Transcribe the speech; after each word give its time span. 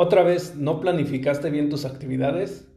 ¿Otra 0.00 0.22
vez 0.22 0.54
no 0.54 0.78
planificaste 0.78 1.50
bien 1.50 1.70
tus 1.70 1.84
actividades? 1.84 2.68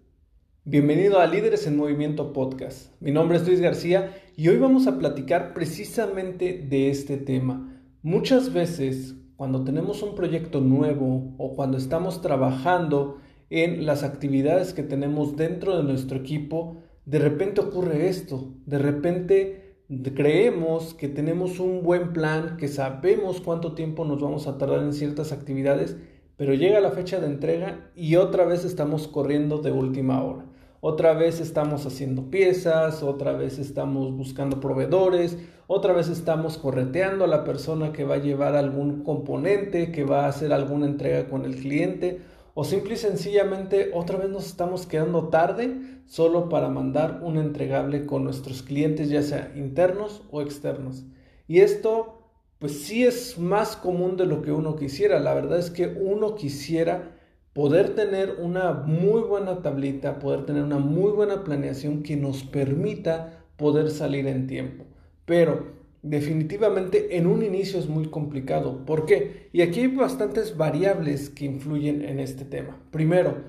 Bienvenido 0.63 1.20
a 1.20 1.27
Líderes 1.27 1.67
en 1.67 1.77
Movimiento 1.77 2.34
Podcast. 2.34 2.99
Mi 2.99 3.11
nombre 3.11 3.38
es 3.38 3.45
Luis 3.45 3.61
García 3.61 4.11
y 4.35 4.47
hoy 4.47 4.57
vamos 4.57 4.88
a 4.88 4.97
platicar 4.97 5.53
precisamente 5.53 6.66
de 6.67 6.89
este 6.89 7.17
tema. 7.17 7.80
Muchas 8.02 8.52
veces 8.52 9.13
cuando 9.35 9.63
tenemos 9.63 10.02
un 10.02 10.16
proyecto 10.16 10.61
nuevo 10.61 11.35
o 11.38 11.53
cuando 11.53 11.77
estamos 11.77 12.23
trabajando 12.23 13.20
en 13.52 13.85
las 13.85 14.02
actividades 14.02 14.73
que 14.73 14.81
tenemos 14.81 15.38
dentro 15.38 15.78
de 15.78 15.83
nuestro 15.83 16.17
equipo, 16.17 16.81
de 17.06 17.19
repente 17.19 17.61
ocurre 17.61 18.09
esto, 18.09 18.56
de 18.66 18.80
repente 18.80 19.75
creemos 20.16 20.95
que 20.95 21.08
tenemos 21.08 21.59
un 21.59 21.83
buen 21.83 22.13
plan, 22.13 22.58
que 22.58 22.67
sabemos 22.67 23.41
cuánto 23.41 23.75
tiempo 23.75 24.06
nos 24.06 24.19
vamos 24.19 24.47
a 24.47 24.58
tardar 24.58 24.81
en 24.81 24.94
ciertas 24.94 25.31
actividades, 25.31 25.97
pero 26.42 26.56
llega 26.56 26.80
la 26.80 26.89
fecha 26.89 27.20
de 27.20 27.28
entrega 27.28 27.92
y 27.95 28.16
otra 28.16 28.45
vez 28.45 28.66
estamos 28.66 29.08
corriendo 29.08 29.59
de 29.59 29.72
última 29.72 30.23
hora. 30.23 30.44
Otra 30.80 31.14
vez 31.14 31.39
estamos 31.39 31.86
haciendo 31.86 32.31
piezas, 32.31 33.03
otra 33.03 33.34
vez 33.34 33.59
estamos 33.59 34.11
buscando 34.11 34.59
proveedores, 34.59 35.38
otra 35.67 35.94
vez 35.94 36.09
estamos 36.09 36.58
correteando 36.58 37.25
a 37.25 37.28
la 37.28 37.44
persona 37.44 37.94
que 37.94 38.06
va 38.06 38.16
a 38.16 38.23
llevar 38.23 38.56
algún 38.56 39.03
componente, 39.03 39.92
que 39.92 40.03
va 40.03 40.25
a 40.25 40.30
hacer 40.30 40.52
alguna 40.52 40.88
entrega 40.88 41.30
con 41.30 41.45
el 41.45 41.58
cliente, 41.58 42.22
o 42.56 42.64
simple 42.64 42.95
y 42.95 42.97
sencillamente 42.97 43.92
otra 43.94 44.17
vez 44.17 44.31
nos 44.31 44.47
estamos 44.47 44.88
quedando 44.88 45.28
tarde 45.28 45.78
solo 46.08 46.50
para 46.50 46.69
mandar 46.69 47.19
un 47.22 47.38
entregable 47.38 48.08
con 48.08 48.23
nuestros 48.23 48.64
clientes, 48.64 49.12
ya 49.12 49.22
sea 49.22 49.52
internos 49.56 50.23
o 50.31 50.42
externos. 50.42 51.03
Y 51.47 51.59
esto 51.59 52.20
pues 52.62 52.84
sí 52.84 53.04
es 53.04 53.40
más 53.40 53.76
común 53.76 54.17
de 54.17 54.28
lo 54.28 54.44
que 54.44 54.52
uno 54.52 54.76
quisiera. 54.76 55.20
La 55.20 55.34
verdad 55.34 55.58
es 55.58 55.72
que 55.72 55.88
uno 55.88 56.36
quisiera 56.36 57.18
poder 57.53 57.95
tener 57.95 58.36
una 58.40 58.72
muy 58.73 59.22
buena 59.22 59.64
tablita, 59.64 60.20
poder 60.20 60.45
tener 60.45 60.62
una 60.62 60.78
muy 60.78 61.12
buena 61.12 61.44
planeación 61.44 62.03
que 62.03 62.16
nos 62.16 62.44
permita 62.44 63.45
poder 63.58 63.90
salir 63.90 64.28
en 64.28 64.45
tiempo. 64.45 64.86
Pero 65.26 65.72
definitivamente 66.03 67.18
en 67.18 67.26
un 67.26 67.42
inicio 67.42 67.80
es 67.80 67.90
muy 67.90 68.12
complicado. 68.12 68.86
¿Por 68.86 69.08
qué? 69.08 69.50
Y 69.53 69.64
aquí 69.64 69.80
hay 69.80 69.88
bastantes 69.88 70.56
variables 70.56 71.31
que 71.31 71.46
influyen 71.46 72.03
en 72.03 72.20
este 72.20 72.46
tema. 72.46 72.80
Primero, 72.92 73.40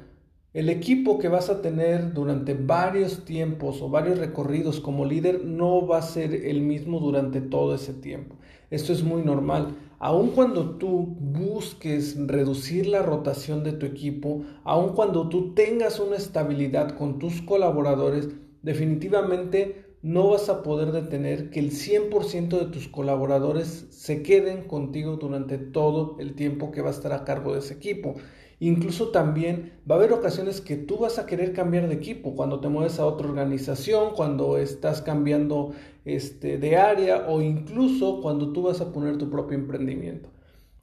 el 0.55 0.69
equipo 0.69 1.19
que 1.19 1.28
vas 1.28 1.48
a 1.48 1.62
tener 1.62 2.12
durante 2.12 2.53
varios 2.53 3.25
tiempos 3.25 3.81
o 3.81 3.89
varios 3.89 4.19
recorridos 4.19 4.81
como 4.81 5.07
líder 5.07 5.45
no 5.45 5.86
va 5.86 5.98
a 5.98 6.02
ser 6.02 6.35
el 6.35 6.61
mismo 6.61 7.01
durante 7.01 7.40
todo 7.40 7.74
ese 7.74 7.95
tiempo. 7.95 8.36
Esto 8.70 8.92
es 8.92 9.02
muy 9.02 9.23
normal. 9.23 9.74
Aun 9.98 10.33
cuando 10.33 10.77
tú 10.77 11.17
busques 11.20 12.17
reducir 12.27 12.86
la 12.86 13.02
rotación 13.02 13.64
de 13.64 13.73
tu 13.73 13.86
equipo, 13.86 14.42
aun 14.64 14.95
cuando 14.95 15.29
tú 15.30 15.55
tengas 15.55 16.01
una 16.01 16.17
estabilidad 16.17 16.96
con 16.96 17.18
tus 17.18 17.41
colaboradores, 17.41 18.29
definitivamente 18.62 19.86
no 20.02 20.29
vas 20.29 20.48
a 20.48 20.62
poder 20.62 20.92
detener 20.92 21.51
que 21.51 21.61
el 21.61 21.70
100% 21.70 22.58
de 22.58 22.67
tus 22.67 22.89
colaboradores 22.89 23.86
se 23.91 24.23
queden 24.23 24.64
contigo 24.64 25.17
durante 25.17 25.57
todo 25.57 26.17
el 26.18 26.35
tiempo 26.35 26.73
que 26.73 26.83
va 26.83 26.89
a 26.89 26.92
estar 26.92 27.12
a 27.12 27.24
cargo 27.24 27.52
de 27.52 27.61
ese 27.61 27.74
equipo. 27.74 28.17
Incluso 28.62 29.08
también 29.08 29.73
va 29.90 29.96
a 29.96 29.98
haber 29.98 30.12
ocasiones 30.12 30.61
que 30.61 30.77
tú 30.77 30.98
vas 30.98 31.18
a 31.18 31.27
querer 31.27 31.52
cambiar 31.52 31.89
de 31.89 31.95
equipo 31.95 32.36
cuando 32.36 32.61
te 32.61 32.68
mueves 32.68 33.00
a 33.00 33.06
otra 33.06 33.27
organización, 33.27 34.12
cuando 34.14 34.56
estás 34.56 35.02
cambiando 35.02 35.73
este, 36.05 36.58
de 36.58 36.77
área 36.77 37.27
o 37.28 37.42
incluso 37.42 38.20
cuando 38.20 38.52
tú 38.52 38.62
vas 38.62 38.80
a 38.80 38.92
poner 38.92 39.18
tu 39.18 39.28
propio 39.30 39.58
emprendimiento. 39.58 40.28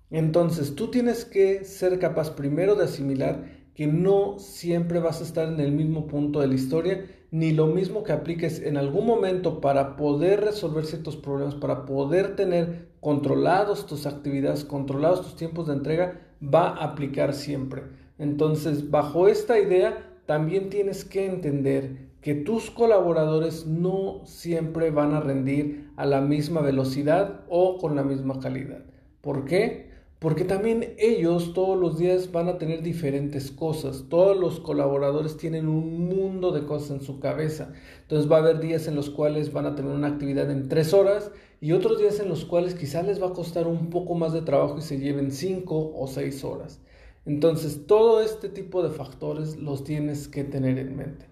Entonces 0.10 0.76
tú 0.76 0.92
tienes 0.92 1.24
que 1.24 1.64
ser 1.64 2.00
capaz 2.00 2.32
primero 2.32 2.76
de 2.76 2.84
asimilar 2.84 3.46
que 3.74 3.88
no 3.88 4.40
siempre 4.40 5.00
vas 5.00 5.22
a 5.22 5.24
estar 5.24 5.48
en 5.48 5.62
el 5.62 5.72
mismo 5.72 6.06
punto 6.06 6.42
de 6.42 6.48
la 6.48 6.56
historia, 6.56 7.06
ni 7.32 7.54
lo 7.54 7.68
mismo 7.68 8.04
que 8.04 8.12
apliques 8.12 8.62
en 8.62 8.76
algún 8.76 9.06
momento 9.06 9.62
para 9.62 9.96
poder 9.96 10.42
resolver 10.42 10.86
ciertos 10.86 11.16
problemas, 11.16 11.56
para 11.56 11.86
poder 11.86 12.36
tener 12.36 12.90
controlados 13.00 13.86
tus 13.86 14.06
actividades, 14.06 14.66
controlados 14.66 15.22
tus 15.22 15.38
tiempos 15.38 15.68
de 15.68 15.76
entrega, 15.76 16.26
va 16.42 16.70
a 16.70 16.86
aplicar 16.86 17.34
siempre. 17.34 17.84
Entonces, 18.18 18.90
bajo 18.90 19.28
esta 19.28 19.60
idea, 19.60 20.06
también 20.26 20.70
tienes 20.70 21.06
que 21.06 21.26
entender 21.26 22.10
que 22.22 22.36
tus 22.36 22.70
colaboradores 22.70 23.66
no 23.66 24.22
siempre 24.26 24.92
van 24.92 25.14
a 25.14 25.22
rendir 25.22 25.92
a 25.96 26.06
la 26.06 26.22
misma 26.22 26.62
velocidad 26.62 27.42
o 27.50 27.78
con 27.78 27.96
la 27.96 28.04
misma 28.04 28.40
calidad. 28.40 28.84
¿Por 29.22 29.46
qué? 29.46 29.90
Porque 30.20 30.44
también 30.44 30.96
ellos 30.98 31.54
todos 31.54 31.80
los 31.80 31.98
días 31.98 32.34
van 32.34 32.50
a 32.50 32.58
tener 32.58 32.84
diferentes 32.84 33.52
cosas. 33.52 34.06
Todos 34.10 34.38
los 34.38 34.60
colaboradores 34.60 35.38
tienen 35.38 35.70
un 35.70 36.10
mundo 36.10 36.52
de 36.52 36.66
cosas 36.66 36.92
en 36.92 37.02
su 37.02 37.22
cabeza. 37.22 37.72
Entonces 38.02 38.30
va 38.30 38.38
a 38.38 38.40
haber 38.40 38.60
días 38.60 38.88
en 38.90 38.96
los 38.96 39.10
cuales 39.10 39.54
van 39.54 39.66
a 39.66 39.76
tener 39.76 39.94
una 39.94 40.10
actividad 40.10 40.52
en 40.52 40.68
tres 40.68 40.94
horas 40.94 41.32
y 41.62 41.74
otros 41.74 42.00
días 42.00 42.20
en 42.20 42.30
los 42.30 42.46
cuales 42.46 42.74
quizá 42.74 43.04
les 43.04 43.22
va 43.22 43.28
a 43.28 43.34
costar 43.34 43.68
un 43.68 43.90
poco 43.90 44.16
más 44.16 44.34
de 44.34 44.42
trabajo 44.42 44.78
y 44.78 44.82
se 44.82 45.00
lleven 45.00 45.32
cinco 45.32 45.94
o 45.96 46.08
seis 46.08 46.44
horas. 46.44 46.80
Entonces 47.26 47.86
todo 47.86 48.22
este 48.22 48.50
tipo 48.50 48.82
de 48.82 48.90
factores 48.90 49.58
los 49.58 49.84
tienes 49.84 50.28
que 50.28 50.44
tener 50.44 50.78
en 50.80 50.96
mente. 50.96 51.26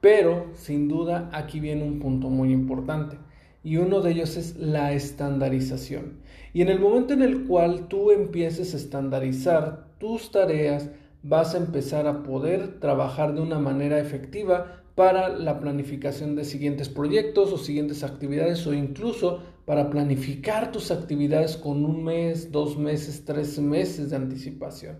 Pero 0.00 0.46
sin 0.54 0.88
duda 0.88 1.30
aquí 1.32 1.60
viene 1.60 1.84
un 1.84 1.98
punto 1.98 2.28
muy 2.28 2.52
importante 2.52 3.16
y 3.62 3.78
uno 3.78 4.00
de 4.00 4.12
ellos 4.12 4.36
es 4.36 4.56
la 4.56 4.92
estandarización. 4.92 6.18
Y 6.52 6.62
en 6.62 6.68
el 6.68 6.78
momento 6.78 7.14
en 7.14 7.22
el 7.22 7.44
cual 7.44 7.88
tú 7.88 8.10
empieces 8.10 8.74
a 8.74 8.76
estandarizar 8.76 9.86
tus 9.98 10.30
tareas, 10.30 10.90
vas 11.24 11.54
a 11.54 11.58
empezar 11.58 12.06
a 12.06 12.22
poder 12.22 12.80
trabajar 12.80 13.34
de 13.34 13.40
una 13.40 13.58
manera 13.58 13.98
efectiva 13.98 14.82
para 14.94 15.30
la 15.30 15.58
planificación 15.58 16.36
de 16.36 16.44
siguientes 16.44 16.90
proyectos 16.90 17.50
o 17.50 17.56
siguientes 17.56 18.04
actividades 18.04 18.66
o 18.66 18.74
incluso 18.74 19.40
para 19.64 19.88
planificar 19.88 20.70
tus 20.70 20.90
actividades 20.90 21.56
con 21.56 21.86
un 21.86 22.04
mes, 22.04 22.52
dos 22.52 22.76
meses, 22.76 23.24
tres 23.24 23.58
meses 23.58 24.10
de 24.10 24.16
anticipación. 24.16 24.98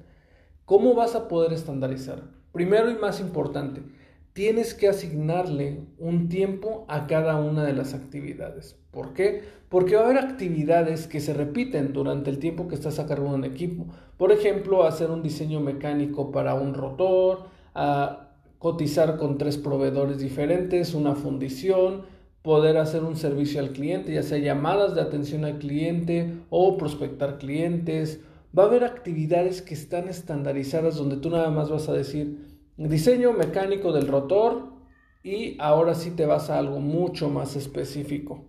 ¿Cómo 0.65 0.95
vas 0.95 1.15
a 1.15 1.29
poder 1.29 1.53
estandarizar? 1.53 2.23
Primero 2.53 2.91
y 2.91 2.95
más 2.95 3.21
importante, 3.21 3.83
tienes 4.35 4.75
que 4.75 4.89
asignarle 4.89 5.81
un 5.97 6.29
tiempo 6.29 6.85
a 6.89 7.07
cada 7.07 7.37
una 7.37 7.65
de 7.65 7.73
las 7.73 7.95
actividades. 7.95 8.77
¿Por 8.91 9.15
qué? 9.15 9.43
Porque 9.69 9.95
va 9.95 10.03
a 10.03 10.05
haber 10.07 10.19
actividades 10.19 11.07
que 11.07 11.21
se 11.21 11.33
repiten 11.33 11.93
durante 11.93 12.31
el 12.31 12.41
tiempo 12.41 12.67
que 12.67 12.75
estás 12.75 12.99
a 12.99 13.07
cargo 13.07 13.31
de 13.31 13.37
un 13.37 13.45
equipo. 13.45 13.87
Por 14.19 14.33
ejemplo, 14.33 14.85
hacer 14.85 15.11
un 15.11 15.23
diseño 15.23 15.61
mecánico 15.61 16.33
para 16.33 16.55
un 16.55 16.75
rotor, 16.75 17.45
a 17.77 18.33
cotizar 18.59 19.19
con 19.19 19.39
tres 19.39 19.57
proveedores 19.57 20.19
diferentes, 20.19 20.95
una 20.95 21.15
fundición, 21.15 22.03
poder 22.43 22.77
hacer 22.77 23.05
un 23.05 23.17
servicio 23.17 23.61
al 23.61 23.71
cliente, 23.71 24.13
ya 24.13 24.23
sea 24.23 24.39
llamadas 24.39 24.97
de 24.97 25.01
atención 25.01 25.45
al 25.45 25.59
cliente 25.59 26.35
o 26.51 26.77
prospectar 26.77 27.39
clientes. 27.39 28.21
Va 28.57 28.65
a 28.65 28.67
haber 28.67 28.85
actividades 28.85 29.63
que 29.63 29.75
están 29.75 30.09
estandarizadas 30.09 30.97
donde 30.97 31.17
tú 31.19 31.31
nada 31.31 31.51
más 31.51 31.71
vas 31.71 31.89
a 31.89 31.93
decir, 31.93 32.54
diseño 32.77 33.33
mecánico 33.33 33.93
del 33.93 34.09
rotor 34.09 34.73
y 35.23 35.57
ahora 35.61 35.95
sí 35.95 36.11
te 36.11 36.27
vas 36.27 36.51
a 36.51 36.59
algo 36.59 36.81
mucho 36.81 37.31
más 37.31 37.57
específico. 37.57 38.45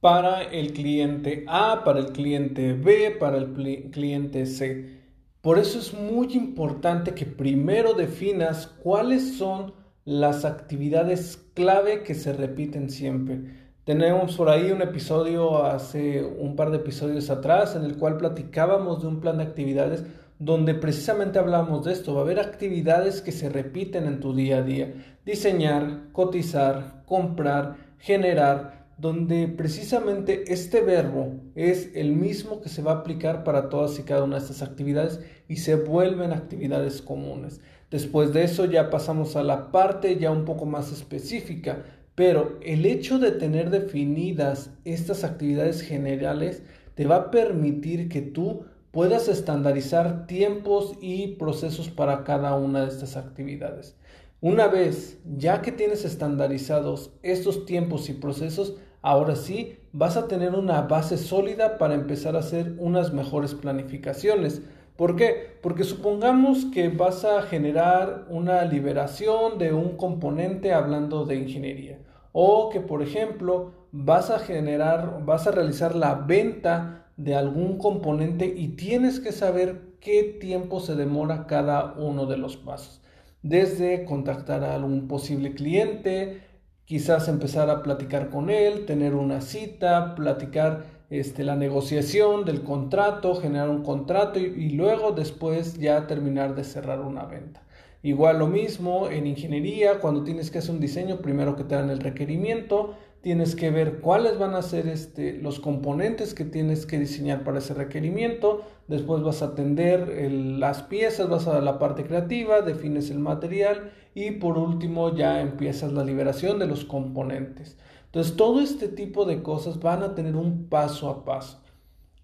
Para 0.00 0.42
el 0.42 0.72
cliente 0.72 1.44
A, 1.46 1.82
para 1.84 2.00
el 2.00 2.06
cliente 2.12 2.72
B, 2.72 3.12
para 3.12 3.38
el 3.38 3.52
cliente 3.90 4.46
C. 4.46 5.00
Por 5.40 5.58
eso 5.58 5.78
es 5.78 5.94
muy 5.94 6.34
importante 6.34 7.14
que 7.14 7.26
primero 7.26 7.94
definas 7.94 8.66
cuáles 8.66 9.36
son 9.36 9.74
las 10.04 10.44
actividades 10.44 11.36
clave 11.54 12.02
que 12.02 12.14
se 12.14 12.32
repiten 12.32 12.90
siempre. 12.90 13.62
Tenemos 13.84 14.36
por 14.36 14.48
ahí 14.48 14.70
un 14.70 14.82
episodio 14.82 15.64
hace 15.64 16.22
un 16.24 16.54
par 16.54 16.70
de 16.70 16.76
episodios 16.78 17.30
atrás 17.30 17.74
en 17.74 17.84
el 17.84 17.96
cual 17.96 18.16
platicábamos 18.16 19.02
de 19.02 19.08
un 19.08 19.20
plan 19.20 19.38
de 19.38 19.44
actividades 19.44 20.04
donde 20.38 20.74
precisamente 20.74 21.38
hablamos 21.38 21.84
de 21.84 21.92
esto. 21.92 22.14
Va 22.14 22.20
a 22.20 22.24
haber 22.24 22.40
actividades 22.40 23.20
que 23.20 23.32
se 23.32 23.48
repiten 23.48 24.06
en 24.06 24.20
tu 24.20 24.34
día 24.34 24.58
a 24.58 24.62
día. 24.62 24.92
Diseñar, 25.24 26.10
cotizar, 26.12 27.02
comprar, 27.06 27.76
generar, 27.98 28.82
donde 28.98 29.48
precisamente 29.48 30.52
este 30.52 30.80
verbo 30.80 31.40
es 31.54 31.90
el 31.94 32.12
mismo 32.12 32.60
que 32.60 32.68
se 32.68 32.82
va 32.82 32.92
a 32.92 32.96
aplicar 32.96 33.42
para 33.42 33.68
todas 33.68 33.98
y 33.98 34.02
cada 34.02 34.24
una 34.24 34.36
de 34.36 34.42
estas 34.42 34.62
actividades 34.62 35.20
y 35.48 35.56
se 35.56 35.74
vuelven 35.74 36.32
actividades 36.32 37.02
comunes. 37.02 37.60
Después 37.90 38.32
de 38.32 38.44
eso 38.44 38.64
ya 38.64 38.90
pasamos 38.90 39.34
a 39.36 39.42
la 39.42 39.70
parte 39.70 40.16
ya 40.18 40.30
un 40.30 40.44
poco 40.44 40.66
más 40.66 40.92
específica, 40.92 41.84
pero 42.14 42.58
el 42.62 42.86
hecho 42.86 43.18
de 43.18 43.32
tener 43.32 43.70
definidas 43.70 44.70
estas 44.84 45.24
actividades 45.24 45.82
generales 45.82 46.62
te 46.94 47.06
va 47.06 47.16
a 47.16 47.30
permitir 47.30 48.08
que 48.08 48.22
tú 48.22 48.64
puedas 48.92 49.26
estandarizar 49.26 50.26
tiempos 50.26 50.94
y 51.00 51.28
procesos 51.36 51.88
para 51.88 52.24
cada 52.24 52.54
una 52.54 52.82
de 52.82 52.88
estas 52.88 53.16
actividades. 53.16 53.96
Una 54.40 54.68
vez 54.68 55.18
ya 55.36 55.62
que 55.62 55.72
tienes 55.72 56.04
estandarizados 56.04 57.12
estos 57.22 57.64
tiempos 57.64 58.08
y 58.10 58.12
procesos, 58.12 58.76
ahora 59.00 59.34
sí 59.34 59.78
vas 59.92 60.16
a 60.16 60.28
tener 60.28 60.54
una 60.54 60.82
base 60.82 61.16
sólida 61.16 61.78
para 61.78 61.94
empezar 61.94 62.36
a 62.36 62.40
hacer 62.40 62.74
unas 62.78 63.12
mejores 63.12 63.54
planificaciones. 63.54 64.62
¿Por 64.96 65.16
qué? 65.16 65.58
Porque 65.62 65.84
supongamos 65.84 66.66
que 66.66 66.88
vas 66.88 67.24
a 67.24 67.40
generar 67.42 68.26
una 68.28 68.62
liberación 68.64 69.58
de 69.58 69.72
un 69.72 69.96
componente 69.96 70.74
hablando 70.74 71.24
de 71.24 71.36
ingeniería. 71.36 71.98
O 72.32 72.68
que, 72.68 72.80
por 72.80 73.02
ejemplo, 73.02 73.72
vas 73.90 74.30
a 74.30 74.38
generar, 74.38 75.24
vas 75.24 75.46
a 75.46 75.50
realizar 75.50 75.94
la 75.94 76.14
venta 76.14 77.01
de 77.16 77.34
algún 77.34 77.78
componente 77.78 78.46
y 78.56 78.68
tienes 78.68 79.20
que 79.20 79.32
saber 79.32 79.82
qué 80.00 80.22
tiempo 80.40 80.80
se 80.80 80.94
demora 80.94 81.46
cada 81.46 81.94
uno 81.94 82.26
de 82.26 82.36
los 82.36 82.56
pasos. 82.56 83.00
Desde 83.42 84.04
contactar 84.04 84.64
a 84.64 84.74
algún 84.74 85.08
posible 85.08 85.54
cliente, 85.54 86.42
quizás 86.84 87.28
empezar 87.28 87.70
a 87.70 87.82
platicar 87.82 88.30
con 88.30 88.50
él, 88.50 88.86
tener 88.86 89.14
una 89.14 89.40
cita, 89.40 90.14
platicar 90.14 90.84
este, 91.10 91.44
la 91.44 91.56
negociación 91.56 92.44
del 92.44 92.62
contrato, 92.62 93.34
generar 93.34 93.68
un 93.68 93.82
contrato 93.82 94.38
y, 94.38 94.70
luego 94.70 95.12
después 95.12 95.78
ya 95.78 96.06
terminar 96.06 96.54
de 96.54 96.64
cerrar 96.64 97.00
una 97.00 97.24
venta. 97.24 97.62
Igual 98.02 98.38
lo 98.38 98.46
mismo 98.46 99.08
en 99.08 99.26
ingeniería, 99.26 100.00
cuando 100.00 100.24
tienes 100.24 100.50
que 100.50 100.58
hacer 100.58 100.70
un 100.70 100.80
diseño, 100.80 101.18
primero 101.18 101.54
que 101.54 101.64
te 101.64 101.74
dan 101.74 101.90
el 101.90 102.00
requerimiento, 102.00 102.96
tienes 103.22 103.54
que 103.54 103.70
ver 103.70 104.00
cuáles 104.00 104.36
van 104.36 104.54
a 104.54 104.62
ser 104.62 104.88
este, 104.88 105.34
los 105.34 105.60
componentes 105.60 106.34
que 106.34 106.44
tienes 106.44 106.86
que 106.86 106.98
diseñar 106.98 107.44
para 107.44 107.58
ese 107.58 107.72
requerimiento, 107.72 108.62
después 108.88 109.22
vas 109.22 109.42
a 109.42 109.46
atender 109.46 110.30
las 110.32 110.82
piezas, 110.82 111.28
vas 111.28 111.46
a 111.46 111.60
la 111.60 111.78
parte 111.78 112.04
creativa, 112.04 112.62
defines 112.62 113.10
el 113.10 113.20
material 113.20 113.92
y 114.14 114.32
por 114.32 114.58
último 114.58 115.14
ya 115.14 115.40
empiezas 115.40 115.92
la 115.92 116.04
liberación 116.04 116.58
de 116.58 116.66
los 116.66 116.84
componentes. 116.84 117.78
Entonces 118.06 118.36
todo 118.36 118.60
este 118.60 118.88
tipo 118.88 119.24
de 119.24 119.42
cosas 119.42 119.78
van 119.78 120.02
a 120.02 120.14
tener 120.16 120.34
un 120.34 120.68
paso 120.68 121.08
a 121.08 121.24
paso. 121.24 121.62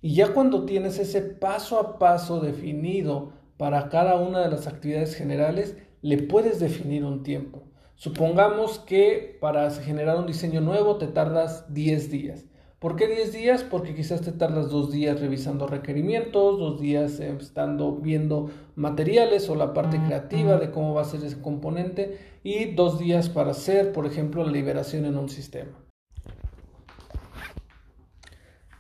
Y 0.03 0.15
ya 0.15 0.35
cuando 0.35 0.65
tienes 0.65 0.99
ese 0.99 1.23
paso 1.23 1.79
a 1.79 1.99
paso 1.99 2.41
definido 2.41 3.33
para 3.57 3.89
cada 3.89 4.17
una 4.17 4.41
de 4.41 4.51
las 4.51 4.67
actividades 4.67 5.15
generales, 5.15 5.77
le 6.03 6.19
puedes 6.19 6.59
definir 6.59 7.05
un 7.05 7.23
tiempo. 7.23 7.63
Supongamos 7.99 8.79
que 8.79 9.37
para 9.41 9.69
generar 9.73 10.19
un 10.19 10.27
diseño 10.27 10.61
nuevo 10.61 10.99
te 10.99 11.09
tardas 11.09 11.75
10 11.75 12.13
días. 12.13 12.45
¿Por 12.79 12.95
qué 12.95 13.09
10 13.09 13.33
días? 13.33 13.65
Porque 13.65 13.93
quizás 13.93 14.21
te 14.21 14.31
tardas 14.31 14.71
dos 14.71 14.93
días 14.93 15.21
revisando 15.21 15.67
requerimientos, 15.67 16.61
dos 16.61 16.81
días 16.81 17.19
eh, 17.19 17.37
estando 17.41 17.97
viendo 17.97 18.51
materiales 18.77 19.51
o 19.51 19.57
la 19.57 19.75
parte 19.75 20.01
creativa 20.01 20.59
de 20.59 20.71
cómo 20.71 20.95
va 20.95 21.03
a 21.03 21.07
ser 21.07 21.25
ese 21.25 21.41
componente 21.41 22.21
y 22.45 22.67
dos 22.67 23.01
días 23.01 23.29
para 23.29 23.51
hacer, 23.51 23.91
por 23.91 24.07
ejemplo, 24.07 24.45
la 24.45 24.53
liberación 24.53 25.05
en 25.05 25.17
un 25.17 25.29
sistema. 25.29 25.73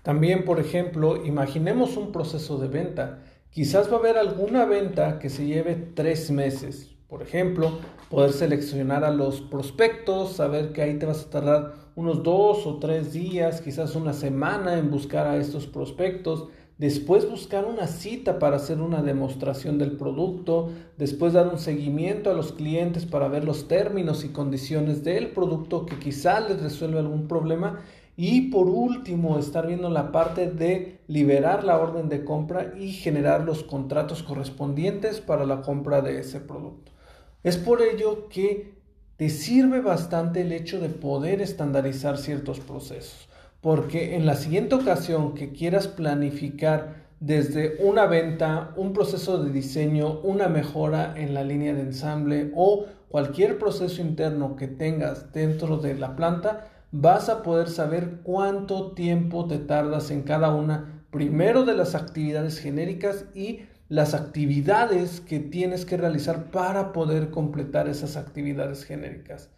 También, 0.04 0.44
por 0.44 0.60
ejemplo, 0.60 1.26
imaginemos 1.26 1.96
un 1.96 2.12
proceso 2.12 2.56
de 2.58 2.68
venta. 2.68 3.24
Quizás 3.50 3.90
va 3.90 3.96
a 3.96 3.98
haber 3.98 4.16
alguna 4.16 4.64
venta 4.64 5.18
que 5.18 5.28
se 5.28 5.44
lleve 5.44 5.74
tres 5.74 6.30
meses, 6.30 6.97
por 7.08 7.22
ejemplo, 7.22 7.78
poder 8.10 8.32
seleccionar 8.32 9.02
a 9.02 9.10
los 9.10 9.40
prospectos, 9.40 10.34
saber 10.34 10.72
que 10.72 10.82
ahí 10.82 10.98
te 10.98 11.06
vas 11.06 11.24
a 11.24 11.30
tardar 11.30 11.72
unos 11.96 12.22
dos 12.22 12.66
o 12.66 12.78
tres 12.78 13.14
días, 13.14 13.62
quizás 13.62 13.96
una 13.96 14.12
semana 14.12 14.78
en 14.78 14.90
buscar 14.90 15.26
a 15.26 15.38
estos 15.38 15.66
prospectos, 15.66 16.48
después 16.76 17.28
buscar 17.28 17.64
una 17.64 17.86
cita 17.86 18.38
para 18.38 18.56
hacer 18.56 18.82
una 18.82 19.02
demostración 19.02 19.78
del 19.78 19.96
producto, 19.96 20.68
después 20.98 21.32
dar 21.32 21.48
un 21.48 21.58
seguimiento 21.58 22.30
a 22.30 22.34
los 22.34 22.52
clientes 22.52 23.06
para 23.06 23.28
ver 23.28 23.42
los 23.42 23.68
términos 23.68 24.22
y 24.24 24.28
condiciones 24.28 25.02
del 25.02 25.30
producto 25.30 25.86
que 25.86 25.98
quizás 25.98 26.46
les 26.48 26.62
resuelve 26.62 26.98
algún 26.98 27.26
problema 27.26 27.80
y 28.16 28.50
por 28.50 28.68
último 28.68 29.38
estar 29.38 29.66
viendo 29.66 29.88
la 29.88 30.12
parte 30.12 30.50
de 30.50 30.98
liberar 31.06 31.64
la 31.64 31.78
orden 31.78 32.10
de 32.10 32.24
compra 32.24 32.74
y 32.78 32.92
generar 32.92 33.44
los 33.44 33.64
contratos 33.64 34.22
correspondientes 34.22 35.20
para 35.20 35.46
la 35.46 35.62
compra 35.62 36.02
de 36.02 36.20
ese 36.20 36.40
producto. 36.40 36.97
Es 37.44 37.56
por 37.56 37.82
ello 37.82 38.28
que 38.28 38.74
te 39.16 39.30
sirve 39.30 39.80
bastante 39.80 40.40
el 40.40 40.52
hecho 40.52 40.80
de 40.80 40.88
poder 40.88 41.40
estandarizar 41.40 42.18
ciertos 42.18 42.60
procesos, 42.60 43.28
porque 43.60 44.16
en 44.16 44.26
la 44.26 44.34
siguiente 44.34 44.74
ocasión 44.74 45.34
que 45.34 45.52
quieras 45.52 45.86
planificar 45.86 47.06
desde 47.20 47.76
una 47.80 48.06
venta, 48.06 48.72
un 48.76 48.92
proceso 48.92 49.42
de 49.42 49.50
diseño, 49.50 50.20
una 50.20 50.48
mejora 50.48 51.14
en 51.16 51.34
la 51.34 51.42
línea 51.44 51.74
de 51.74 51.82
ensamble 51.82 52.52
o 52.54 52.86
cualquier 53.08 53.58
proceso 53.58 54.02
interno 54.02 54.56
que 54.56 54.68
tengas 54.68 55.32
dentro 55.32 55.78
de 55.78 55.94
la 55.94 56.14
planta, 56.14 56.68
vas 56.92 57.28
a 57.28 57.42
poder 57.42 57.68
saber 57.68 58.20
cuánto 58.22 58.92
tiempo 58.92 59.46
te 59.46 59.58
tardas 59.58 60.10
en 60.10 60.22
cada 60.22 60.54
una, 60.54 61.04
primero 61.10 61.64
de 61.64 61.74
las 61.74 61.94
actividades 61.94 62.58
genéricas 62.58 63.24
y 63.34 63.60
las 63.88 64.14
actividades 64.14 65.20
que 65.20 65.40
tienes 65.40 65.84
que 65.84 65.96
realizar 65.96 66.50
para 66.50 66.92
poder 66.92 67.30
completar 67.30 67.88
esas 67.88 68.16
actividades 68.16 68.84
genéricas. 68.84 69.50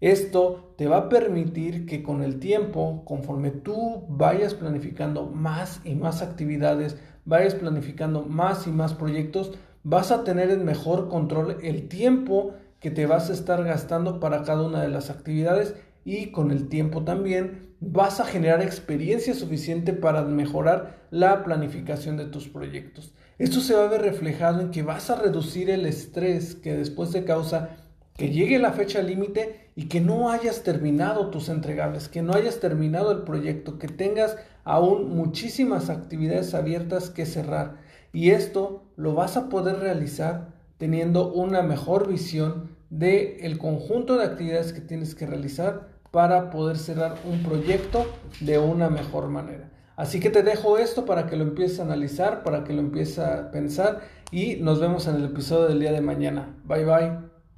Esto 0.00 0.74
te 0.76 0.88
va 0.88 0.96
a 0.96 1.08
permitir 1.08 1.86
que 1.86 2.02
con 2.02 2.22
el 2.22 2.38
tiempo, 2.38 3.02
conforme 3.04 3.50
tú 3.50 4.04
vayas 4.08 4.54
planificando 4.54 5.26
más 5.26 5.80
y 5.84 5.94
más 5.94 6.22
actividades, 6.22 6.96
vayas 7.24 7.54
planificando 7.54 8.22
más 8.22 8.66
y 8.66 8.70
más 8.70 8.94
proyectos, 8.94 9.52
vas 9.82 10.10
a 10.10 10.24
tener 10.24 10.50
en 10.50 10.64
mejor 10.64 11.08
control 11.08 11.58
el 11.62 11.88
tiempo 11.88 12.54
que 12.80 12.90
te 12.90 13.06
vas 13.06 13.30
a 13.30 13.32
estar 13.32 13.62
gastando 13.64 14.20
para 14.20 14.42
cada 14.42 14.62
una 14.62 14.82
de 14.82 14.88
las 14.88 15.10
actividades 15.10 15.74
y 16.04 16.30
con 16.32 16.50
el 16.50 16.68
tiempo 16.68 17.04
también 17.04 17.74
vas 17.80 18.20
a 18.20 18.24
generar 18.24 18.62
experiencia 18.62 19.34
suficiente 19.34 19.92
para 19.92 20.22
mejorar 20.22 21.06
la 21.10 21.44
planificación 21.44 22.16
de 22.16 22.26
tus 22.26 22.48
proyectos. 22.48 23.12
Esto 23.38 23.60
se 23.60 23.74
va 23.74 23.84
a 23.84 23.88
ver 23.88 24.02
reflejado 24.02 24.60
en 24.60 24.70
que 24.70 24.82
vas 24.82 25.10
a 25.10 25.16
reducir 25.16 25.70
el 25.70 25.86
estrés 25.86 26.54
que 26.54 26.74
después 26.74 27.10
te 27.10 27.24
causa 27.24 27.76
que 28.16 28.30
llegue 28.30 28.58
la 28.58 28.72
fecha 28.72 29.02
límite 29.02 29.70
y 29.74 29.86
que 29.88 30.00
no 30.00 30.30
hayas 30.30 30.62
terminado 30.62 31.30
tus 31.30 31.48
entregables, 31.48 32.08
que 32.08 32.22
no 32.22 32.32
hayas 32.34 32.60
terminado 32.60 33.10
el 33.10 33.22
proyecto, 33.22 33.78
que 33.78 33.88
tengas 33.88 34.36
aún 34.62 35.16
muchísimas 35.16 35.90
actividades 35.90 36.54
abiertas 36.54 37.10
que 37.10 37.26
cerrar. 37.26 37.78
Y 38.12 38.30
esto 38.30 38.84
lo 38.96 39.14
vas 39.14 39.36
a 39.36 39.48
poder 39.48 39.80
realizar 39.80 40.54
teniendo 40.78 41.32
una 41.32 41.62
mejor 41.62 42.08
visión 42.08 42.76
del 42.88 43.36
el 43.40 43.58
conjunto 43.58 44.16
de 44.16 44.24
actividades 44.24 44.72
que 44.72 44.80
tienes 44.80 45.16
que 45.16 45.26
realizar 45.26 45.93
para 46.14 46.48
poder 46.50 46.78
cerrar 46.78 47.16
un 47.24 47.42
proyecto 47.42 48.06
de 48.38 48.60
una 48.60 48.88
mejor 48.88 49.28
manera. 49.30 49.68
Así 49.96 50.20
que 50.20 50.30
te 50.30 50.44
dejo 50.44 50.78
esto 50.78 51.04
para 51.06 51.26
que 51.26 51.34
lo 51.34 51.42
empieces 51.42 51.80
a 51.80 51.82
analizar, 51.82 52.44
para 52.44 52.62
que 52.62 52.72
lo 52.72 52.78
empieces 52.78 53.18
a 53.18 53.50
pensar 53.50 54.02
y 54.30 54.56
nos 54.56 54.78
vemos 54.78 55.08
en 55.08 55.16
el 55.16 55.24
episodio 55.24 55.66
del 55.66 55.80
día 55.80 55.90
de 55.90 56.00
mañana. 56.00 56.54
Bye 56.64 56.84
bye. 56.84 57.33